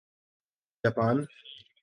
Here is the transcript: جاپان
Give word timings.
جاپان 0.83 1.27